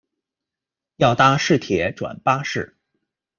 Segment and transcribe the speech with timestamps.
[0.95, 2.75] 要搭市铁转巴士